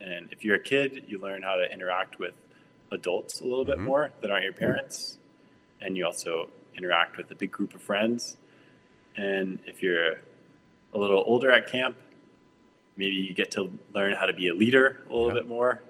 And 0.00 0.28
if 0.30 0.44
you're 0.44 0.56
a 0.56 0.62
kid, 0.62 1.04
you 1.06 1.18
learn 1.18 1.42
how 1.42 1.56
to 1.56 1.70
interact 1.70 2.18
with 2.18 2.34
adults 2.90 3.40
a 3.40 3.44
little 3.44 3.64
bit 3.64 3.76
mm-hmm. 3.76 3.86
more 3.86 4.10
that 4.20 4.30
aren't 4.30 4.44
your 4.44 4.52
parents. 4.52 5.18
And 5.80 5.96
you 5.96 6.06
also 6.06 6.48
interact 6.76 7.16
with 7.16 7.30
a 7.30 7.34
big 7.34 7.50
group 7.50 7.74
of 7.74 7.82
friends. 7.82 8.36
And 9.16 9.58
if 9.66 9.82
you're 9.82 10.20
a 10.92 10.98
little 10.98 11.22
older 11.26 11.50
at 11.50 11.70
camp, 11.70 11.96
maybe 12.96 13.14
you 13.14 13.34
get 13.34 13.50
to 13.52 13.70
learn 13.94 14.14
how 14.14 14.26
to 14.26 14.32
be 14.32 14.48
a 14.48 14.54
leader 14.54 15.02
a 15.08 15.12
little 15.12 15.28
yeah. 15.28 15.34
bit 15.34 15.48
more. 15.48 15.82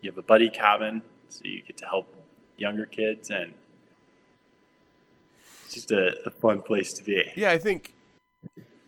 You 0.00 0.10
have 0.10 0.18
a 0.18 0.22
buddy 0.22 0.50
cabin, 0.50 1.02
so 1.28 1.42
you 1.44 1.62
get 1.62 1.76
to 1.78 1.86
help 1.86 2.12
younger 2.56 2.86
kids, 2.86 3.30
and 3.30 3.54
it's 5.64 5.74
just 5.74 5.92
a, 5.92 6.14
a 6.26 6.30
fun 6.30 6.60
place 6.60 6.92
to 6.94 7.04
be. 7.04 7.30
Yeah, 7.36 7.50
I 7.50 7.58
think 7.58 7.94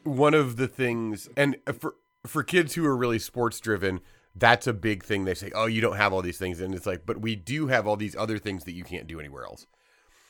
one 0.05 0.35
of 0.35 0.57
the 0.57 0.69
things, 0.69 1.29
and 1.37 1.57
for 1.79 1.97
for 2.27 2.43
kids 2.43 2.75
who 2.75 2.87
are 2.87 2.97
really 2.97 3.19
sports 3.19 3.61
driven, 3.61 4.01
that's 4.35 4.67
a 4.67 4.73
big 4.73 5.05
thing. 5.05 5.25
They 5.25 5.35
say, 5.35 5.51
"Oh, 5.55 5.67
you 5.67 5.81
don't 5.81 5.97
have 5.97 6.13
all 6.13 6.23
these 6.23 6.39
things," 6.39 6.61
and 6.61 6.75
it's 6.75 6.87
like, 6.87 7.05
but 7.07 7.21
we 7.21 7.37
do 7.37 7.67
have 7.67 7.87
all 7.87 7.97
these 7.97 8.17
other 8.17 8.39
things 8.39 8.65
that 8.65 8.73
you 8.73 8.85
can't 8.85 9.07
do 9.07 9.21
anywhere 9.21 9.45
else. 9.45 9.67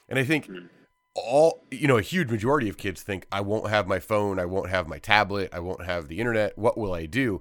And 0.09 0.19
I 0.19 0.25
think. 0.25 0.49
Mm-hmm 0.49 0.67
all 1.17 1.65
you 1.71 1.87
know 1.87 1.97
a 1.97 2.03
huge 2.03 2.29
majority 2.29 2.69
of 2.69 2.77
kids 2.77 3.01
think 3.01 3.27
i 3.31 3.41
won't 3.41 3.71
have 3.71 3.87
my 3.87 4.01
phone 4.01 4.39
i 4.39 4.45
won't 4.45 4.69
have 4.69 4.89
my 4.89 4.99
tablet 4.99 5.49
i 5.53 5.61
won't 5.61 5.85
have 5.85 6.09
the 6.09 6.19
internet 6.19 6.59
what 6.59 6.77
will 6.77 6.93
i 6.93 7.07
do? 7.07 7.41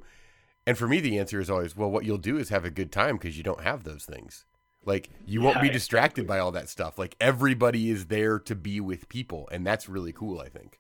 And 0.66 0.78
for 0.78 0.88
me 0.88 1.00
the 1.00 1.18
answer 1.18 1.42
is 1.42 1.50
always 1.50 1.76
well 1.76 1.92
what 1.92 2.06
you'll 2.06 2.18
do 2.18 2.38
is 2.38 2.50
have 2.50 2.66
a 2.66 2.70
good 2.70 2.92
time 2.92 3.18
because 3.18 3.38
you 3.38 3.44
don't 3.44 3.64
have 3.64 3.84
those 3.84 4.06
things. 4.06 4.46
Like 4.86 5.10
you 5.26 5.42
won't 5.42 5.62
be 5.62 5.70
distracted 5.70 6.28
by 6.28 6.40
all 6.40 6.52
that 6.52 6.70
stuff. 6.70 6.98
Like 6.98 7.16
everybody 7.20 7.90
is 7.90 8.08
there 8.08 8.40
to 8.40 8.56
be 8.56 8.80
with 8.80 9.10
people. 9.10 9.50
And 9.52 9.66
that's 9.66 9.90
really 9.90 10.14
cool 10.14 10.40
i 10.40 10.50
think. 10.50 10.80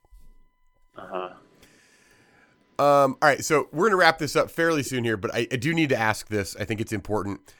Uh-huh 0.98 1.34
um 2.80 3.18
all 3.22 3.30
right 3.30 3.44
so 3.44 3.68
we're 3.72 3.88
gonna 3.88 3.98
wrap 3.98 4.18
this 4.18 4.36
up 4.36 4.50
fairly 4.50 4.84
soon 4.84 5.04
here 5.04 5.18
but 5.18 5.34
I, 5.34 5.48
I 5.52 5.56
do 5.56 5.74
need 5.74 5.90
to 5.90 5.98
ask 5.98 6.28
this 6.28 6.56
i 6.60 6.66
think 6.66 6.82
it's 6.82 6.94
important 6.94 7.54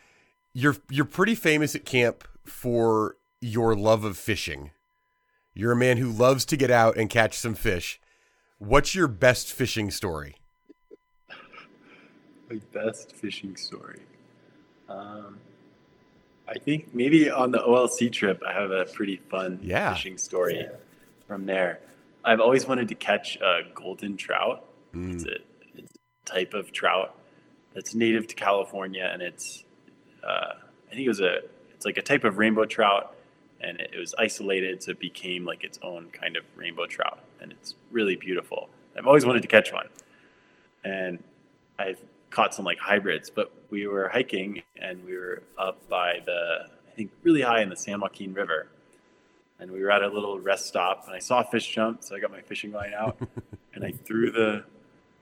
you're 0.54 0.78
you're 0.90 1.06
pretty 1.06 1.36
famous 1.36 1.76
at 1.76 1.86
camp 1.86 2.24
for 2.46 3.18
your 3.42 3.76
love 3.76 4.04
of 4.04 4.18
fishing 4.18 4.72
you're 5.54 5.72
a 5.72 5.76
man 5.76 5.98
who 5.98 6.10
loves 6.10 6.46
to 6.46 6.58
get 6.58 6.72
out 6.72 6.98
and 6.98 7.10
catch 7.10 7.38
some 7.38 7.54
fish. 7.54 8.00
What's 8.58 8.96
your 8.96 9.08
best 9.08 9.52
fishing 9.52 9.92
story? 9.92 10.38
My 12.50 12.60
best 12.74 13.12
fishing 13.12 13.56
story. 13.56 14.02
Um, 14.90 15.40
I 16.48 16.58
think 16.58 16.94
maybe 16.94 17.30
on 17.30 17.52
the 17.52 17.60
OLC 17.60 18.12
trip, 18.12 18.42
I 18.48 18.54
have 18.54 18.72
a 18.72 18.86
pretty 18.86 19.18
fun 19.18 19.60
yeah. 19.62 19.94
fishing 19.94 20.18
story 20.18 20.62
yeah. 20.62 20.78
from 21.28 21.46
there. 21.46 21.80
I've 22.26 22.40
always 22.40 22.66
wanted 22.66 22.88
to 22.88 22.96
catch 22.96 23.38
a 23.38 23.62
golden 23.76 24.18
trout. 24.18 24.66
Mm. 24.94 25.14
It's, 25.14 25.26
a, 25.26 25.36
it's, 25.76 25.94
a, 25.94 26.30
type 26.30 26.54
of 26.54 26.72
trout 26.72 27.16
that's 27.74 27.94
native 27.94 28.28
to 28.28 28.36
California, 28.36 29.10
and 29.12 29.22
it's 29.22 29.66
uh, 30.24 30.54
I 30.88 30.90
think 30.90 31.06
it 31.06 31.10
was 31.10 31.20
a 31.20 31.40
it's 31.74 31.86
like 31.86 31.98
a 31.98 32.02
type 32.02 32.24
of 32.24 32.38
rainbow 32.38 32.66
trout 32.66 33.16
and 33.64 33.80
it, 33.80 33.98
was 33.98 34.14
isolated, 34.20 34.84
so 34.84 34.92
it 34.92 35.00
became 35.00 35.46
like 35.46 35.64
its 35.64 35.80
own 35.82 36.10
kind 36.12 36.36
of 36.36 36.44
rainbow 36.56 36.86
trout, 36.86 37.20
and 37.42 37.52
it's 37.52 37.76
really 37.92 38.16
beautiful. 38.16 38.70
I've 38.98 39.08
always 39.08 39.26
wanted 39.26 39.42
to 39.42 39.48
catch 39.48 39.72
one, 39.72 39.88
and 40.84 41.24
I've 41.80 42.00
caught 42.30 42.54
some 42.54 42.66
like 42.66 42.78
hybrids, 42.80 43.30
but 43.30 43.52
we 43.70 43.88
were 43.88 44.10
hiking 44.10 44.64
and 44.78 45.04
we 45.06 45.16
were 45.16 45.44
up 45.58 45.88
by 45.88 46.20
the 46.26 46.68
I 46.88 46.96
think 46.96 47.12
really 47.24 47.42
high 47.42 47.62
in 47.62 47.70
the 47.70 47.76
San 47.76 48.02
Joaquin 48.02 48.34
River, 48.34 48.68
and 49.60 49.72
we 49.72 49.82
were 49.82 49.92
at 49.92 50.04
a 50.04 50.08
little 50.08 50.40
rest 50.40 50.68
stop, 50.68 51.06
and 51.08 51.16
I 51.16 51.20
saw 51.20 51.42
a 51.42 51.46
fish 51.46 51.74
jump, 51.74 52.04
so 52.04 52.16
I 52.16 52.20
got 52.20 52.32
my 52.32 52.42
fishing 52.42 52.72
line 52.72 52.94
out, 52.94 53.18
and 53.74 53.84
I 53.84 53.92
threw 53.92 54.30
the 54.32 54.66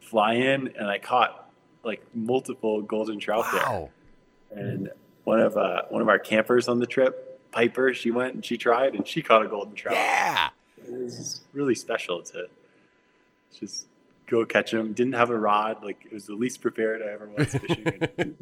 fly 0.01 0.33
in, 0.33 0.73
and 0.77 0.87
I 0.87 0.99
caught 0.99 1.49
like 1.83 2.03
multiple 2.13 2.81
golden 2.81 3.19
trout 3.19 3.45
wow. 3.53 3.89
there, 4.51 4.63
and 4.63 4.89
one 5.23 5.39
of 5.39 5.55
uh, 5.55 5.83
one 5.89 6.01
of 6.01 6.09
our 6.09 6.19
campers 6.19 6.67
on 6.67 6.79
the 6.79 6.85
trip 6.85 7.31
Piper, 7.51 7.93
she 7.93 8.11
went 8.11 8.33
and 8.33 8.45
she 8.45 8.57
tried 8.57 8.95
and 8.95 9.07
she 9.07 9.21
caught 9.21 9.45
a 9.45 9.47
golden 9.47 9.75
trout. 9.75 9.95
Yeah. 9.95 10.49
It 10.77 10.91
was 10.91 11.41
really 11.53 11.75
special 11.75 12.21
to 12.23 12.47
just 13.57 13.85
go 14.27 14.45
catch 14.45 14.71
them. 14.71 14.93
Didn't 14.93 15.13
have 15.13 15.29
a 15.29 15.37
rod. 15.37 15.83
Like 15.83 16.05
it 16.05 16.13
was 16.13 16.25
the 16.25 16.33
least 16.33 16.61
prepared 16.61 17.01
I 17.01 17.11
ever 17.11 17.29
was 17.29 17.53
fishing. 17.53 18.35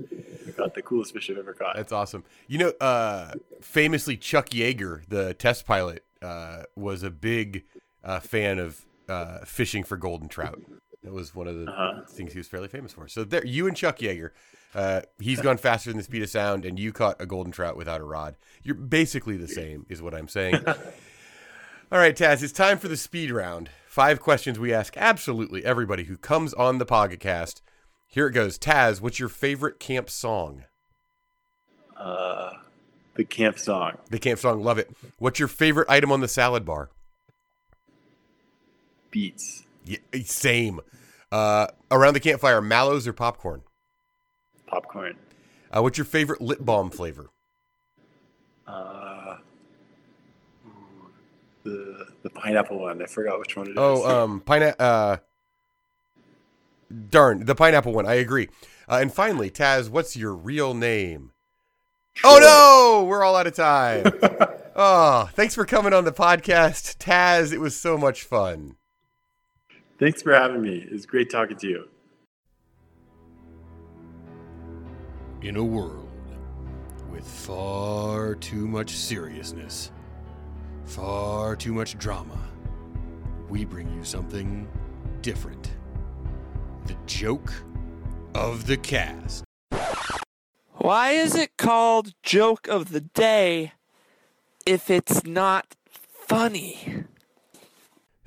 got 0.55 0.73
the 0.75 0.81
coolest 0.83 1.13
fish 1.13 1.29
I've 1.29 1.37
ever 1.37 1.53
caught. 1.53 1.75
That's 1.75 1.91
awesome. 1.91 2.23
You 2.47 2.59
know, 2.59 2.73
uh, 2.79 3.33
famously 3.61 4.15
Chuck 4.15 4.49
Yeager, 4.49 5.01
the 5.07 5.33
test 5.33 5.65
pilot, 5.65 6.05
uh, 6.21 6.63
was 6.75 7.03
a 7.03 7.09
big 7.09 7.65
uh, 8.03 8.19
fan 8.19 8.59
of 8.59 8.85
uh, 9.07 9.39
fishing 9.39 9.83
for 9.83 9.97
golden 9.97 10.29
trout. 10.29 10.61
That 11.03 11.13
was 11.13 11.33
one 11.33 11.47
of 11.47 11.55
the 11.55 11.71
uh-huh. 11.71 12.01
things 12.09 12.33
he 12.33 12.39
was 12.39 12.47
fairly 12.47 12.67
famous 12.67 12.91
for. 12.91 13.07
So 13.07 13.23
there, 13.23 13.45
you 13.45 13.67
and 13.67 13.75
Chuck 13.75 13.99
Yeager 13.99 14.31
uh, 14.75 15.01
he's 15.19 15.41
gone 15.41 15.57
faster 15.57 15.89
than 15.89 15.97
the 15.97 16.03
speed 16.03 16.21
of 16.21 16.29
sound, 16.29 16.63
and 16.65 16.77
you 16.77 16.93
caught 16.93 17.19
a 17.19 17.25
golden 17.25 17.51
trout 17.51 17.75
without 17.75 18.01
a 18.01 18.03
rod. 18.03 18.35
You're 18.63 18.75
basically 18.75 19.35
the 19.35 19.47
same, 19.47 19.85
is 19.89 20.01
what 20.01 20.13
I'm 20.13 20.27
saying. 20.27 20.63
All 21.91 21.97
right, 21.97 22.15
Taz, 22.15 22.43
it's 22.43 22.53
time 22.53 22.77
for 22.77 22.87
the 22.87 22.97
speed 22.97 23.31
round. 23.31 23.69
Five 23.87 24.19
questions 24.19 24.59
we 24.59 24.71
ask 24.71 24.95
absolutely 24.95 25.65
everybody 25.65 26.03
who 26.03 26.17
comes 26.17 26.53
on 26.53 26.77
the 26.77 26.85
podcast. 26.85 27.61
Here 28.05 28.27
it 28.27 28.33
goes. 28.33 28.59
Taz, 28.59 29.01
what's 29.01 29.19
your 29.19 29.29
favorite 29.29 29.79
camp 29.79 30.09
song? 30.09 30.65
Uh, 31.97 32.51
the 33.15 33.25
camp 33.25 33.57
song. 33.57 33.97
The 34.11 34.19
camp 34.19 34.39
song, 34.39 34.61
love 34.61 34.77
it. 34.77 34.91
What's 35.17 35.39
your 35.39 35.47
favorite 35.47 35.89
item 35.89 36.11
on 36.11 36.21
the 36.21 36.27
salad 36.27 36.63
bar? 36.63 36.91
Beets. 39.09 39.63
Yeah, 39.89 39.98
same. 40.25 40.81
Uh, 41.31 41.67
around 41.89 42.13
the 42.13 42.19
campfire, 42.19 42.62
mallows 42.62 43.08
or 43.08 43.13
popcorn? 43.13 43.63
popcorn. 44.67 45.15
Uh, 45.75 45.81
what's 45.81 45.98
your 45.98 46.05
favorite 46.05 46.41
lip 46.41 46.60
balm 46.62 46.91
flavor? 46.91 47.31
Uh, 48.67 49.38
the 51.63 52.05
the 52.22 52.29
pineapple 52.29 52.79
one. 52.79 53.01
I 53.01 53.05
forgot 53.08 53.39
which 53.39 53.58
one 53.58 53.67
it 53.67 53.72
is. 53.72 53.77
oh, 53.77 54.24
um, 54.24 54.41
pineapple. 54.41 54.86
Uh, 54.86 55.17
darn, 57.10 57.46
the 57.46 57.55
pineapple 57.55 57.93
one. 57.93 58.05
I 58.05 58.15
agree. 58.15 58.48
Uh, 58.88 59.00
and 59.01 59.12
finally, 59.12 59.50
Taz, 59.50 59.89
what's 59.89 60.15
your 60.15 60.36
real 60.36 60.75
name? 60.75 61.31
Oh 62.24 62.38
no, 62.39 63.08
we're 63.08 63.24
all 63.24 63.36
out 63.36 63.48
of 63.48 63.55
time. 63.55 64.05
oh, 64.75 65.29
thanks 65.34 65.55
for 65.55 65.65
coming 65.65 65.93
on 65.93 66.05
the 66.05 66.12
podcast, 66.12 66.98
Taz. 66.98 67.51
It 67.51 67.60
was 67.60 67.75
so 67.75 67.98
much 67.98 68.24
fun. 68.24 68.75
Thanks 69.99 70.21
for 70.21 70.33
having 70.33 70.61
me. 70.61 70.77
It 70.77 70.93
was 70.93 71.05
great 71.05 71.29
talking 71.29 71.57
to 71.57 71.67
you. 71.67 71.89
In 75.41 75.57
a 75.57 75.63
world 75.63 76.07
with 77.11 77.27
far 77.27 78.35
too 78.35 78.65
much 78.65 78.91
seriousness, 78.91 79.91
far 80.85 81.57
too 81.57 81.73
much 81.73 81.97
drama, 81.97 82.37
we 83.49 83.65
bring 83.65 83.93
you 83.93 84.05
something 84.05 84.69
different. 85.21 85.73
The 86.85 86.95
joke 87.05 87.51
of 88.33 88.67
the 88.67 88.77
cast. 88.77 89.43
Why 90.75 91.11
is 91.11 91.35
it 91.35 91.57
called 91.57 92.13
joke 92.23 92.69
of 92.69 92.91
the 92.91 93.01
day 93.01 93.73
if 94.65 94.89
it's 94.89 95.25
not 95.25 95.75
funny? 95.91 97.03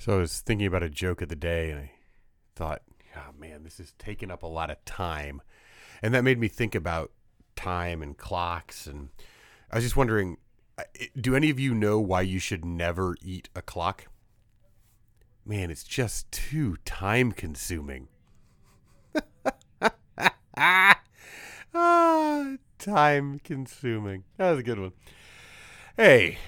So 0.03 0.17
I 0.17 0.17
was 0.17 0.41
thinking 0.41 0.67
about 0.67 0.83
a 0.83 0.91
joke 0.91 1.23
of 1.23 1.29
the 1.29 1.37
day 1.37 1.71
and 1.71 1.79
I 1.79 1.93
thought, 2.57 2.83
oh 3.17 3.31
man, 3.39 3.63
this 3.63 3.79
is 3.79 3.95
taking 4.01 4.33
up 4.33 4.43
a 4.43 4.49
lot 4.49 4.69
of 4.69 4.85
time. 4.85 5.41
And 6.03 6.13
that 6.13 6.25
made 6.25 6.41
me 6.41 6.49
think 6.49 6.75
about 6.75 7.13
time 7.55 8.03
and 8.03 8.19
clocks. 8.19 8.89
And 8.89 9.11
I 9.71 9.77
was 9.77 9.85
just 9.85 9.97
wondering 9.97 10.39
do 11.21 11.37
any 11.37 11.51
of 11.51 11.61
you 11.61 11.73
know 11.73 12.01
why 12.01 12.23
you 12.23 12.41
should 12.41 12.65
never 12.65 13.15
eat 13.23 13.49
a 13.55 13.63
clock? 13.63 14.09
Man, 15.47 15.71
it's 15.71 15.85
just 15.85 16.33
too 16.33 16.79
time 16.85 17.31
consuming. 17.31 18.09
ah, 20.57 21.01
time 22.81 23.39
consuming. 23.45 24.25
That 24.37 24.51
was 24.51 24.59
a 24.59 24.65
good 24.65 24.81
one. 24.81 24.95
Hey, 25.97 26.39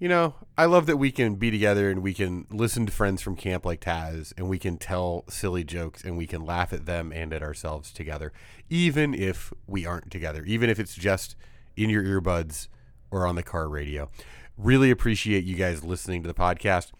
you 0.00 0.08
know, 0.08 0.34
I 0.56 0.64
love 0.64 0.86
that 0.86 0.96
we 0.96 1.12
can 1.12 1.34
be 1.34 1.50
together 1.50 1.90
and 1.90 2.02
we 2.02 2.14
can 2.14 2.46
listen 2.50 2.86
to 2.86 2.92
friends 2.92 3.20
from 3.20 3.36
camp 3.36 3.66
like 3.66 3.82
Taz 3.82 4.32
and 4.38 4.48
we 4.48 4.58
can 4.58 4.78
tell 4.78 5.24
silly 5.28 5.62
jokes 5.62 6.02
and 6.02 6.16
we 6.16 6.26
can 6.26 6.44
laugh 6.44 6.72
at 6.72 6.86
them 6.86 7.12
and 7.12 7.34
at 7.34 7.42
ourselves 7.42 7.92
together, 7.92 8.32
even 8.70 9.12
if 9.12 9.52
we 9.66 9.84
aren't 9.84 10.10
together, 10.10 10.42
even 10.44 10.70
if 10.70 10.80
it's 10.80 10.94
just 10.94 11.36
in 11.76 11.90
your 11.90 12.02
earbuds 12.02 12.68
or 13.10 13.26
on 13.26 13.34
the 13.34 13.42
car 13.42 13.68
radio. 13.68 14.08
Really 14.56 14.90
appreciate 14.90 15.44
you 15.44 15.54
guys 15.54 15.84
listening 15.84 16.22
to 16.22 16.28
the 16.28 16.34
podcast. 16.34 16.92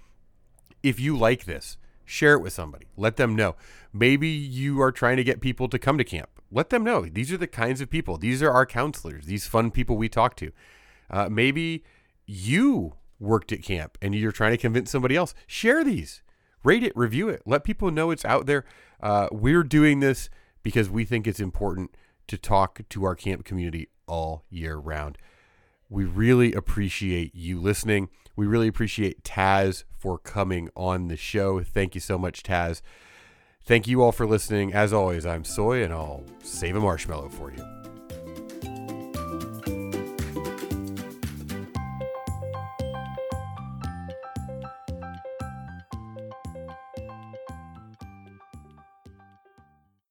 If 0.83 1.00
you 1.00 1.16
like 1.16 1.47
this, 1.47 1.78
share 2.04 2.35
it 2.35 2.42
with 2.42 2.52
somebody. 2.52 2.87
Let 2.99 3.16
them 3.16 3.35
know. 3.35 3.57
Maybe 3.95 4.28
you 4.28 4.78
are 4.83 4.92
trying 4.92 5.16
to 5.16 5.25
get 5.25 5.40
people 5.40 5.69
to 5.71 5.78
come 5.78 5.97
to 5.97 6.04
camp. 6.04 6.28
Let 6.52 6.69
them 6.69 6.85
know. 6.85 7.07
These 7.07 7.33
are 7.33 7.38
the 7.38 7.47
kinds 7.47 7.80
of 7.80 7.88
people. 7.88 8.19
These 8.19 8.42
are 8.42 8.50
our 8.50 8.66
counselors, 8.66 9.25
these 9.25 9.47
fun 9.47 9.71
people 9.71 9.97
we 9.97 10.11
talk 10.11 10.37
to. 10.37 10.52
Uh, 11.09 11.28
maybe 11.30 11.83
you 12.31 12.95
worked 13.19 13.53
at 13.53 13.63
camp 13.63 13.99
and 14.01 14.15
you're 14.15 14.33
trying 14.33 14.53
to 14.53 14.59
convince 14.59 14.91
somebody 14.91 15.17
else. 15.17 15.35
Share 15.47 15.83
these, 15.83 16.23
rate 16.63 16.83
it, 16.83 16.93
review 16.97 17.29
it, 17.29 17.43
let 17.45 17.65
people 17.65 17.91
know 17.91 18.11
it's 18.11 18.25
out 18.25 18.47
there. 18.47 18.65
Uh, 19.03 19.29
we're 19.33 19.65
doing 19.65 20.01
this 20.01 20.31
because 20.63 20.89
we 20.89 21.05
think 21.05 21.27
it's 21.27 21.41
important 21.41 21.95
to 22.29 22.39
talk 22.39 22.81
to 22.89 23.05
our 23.05 23.15
camp 23.15 23.45
community 23.45 23.89
all 24.07 24.45
year 24.49 24.77
round. 24.77 25.19
We 25.89 26.05
really 26.05 26.53
appreciate 26.53 27.35
you 27.35 27.61
listening. 27.61 28.09
We 28.37 28.47
really 28.47 28.69
appreciate 28.69 29.25
Taz 29.25 29.85
for 29.99 30.17
coming 30.17 30.71
on 30.77 31.09
the 31.09 31.17
show. 31.17 31.63
Thank 31.63 31.95
you 31.97 32.01
so 32.01 32.17
much, 32.17 32.45
Taz. 32.45 32.81
Thank 33.65 33.89
you 33.89 34.03
all 34.03 34.13
for 34.13 34.27
listening. 34.27 34.73
As 34.73 34.93
always, 34.93 35.27
I'm 35.27 35.45
Soy, 35.45 35.83
and 35.83 35.93
I'll 35.93 36.25
save 36.43 36.77
a 36.77 36.81
marshmallow 36.81 37.29
for 37.31 37.53
you. 37.53 37.90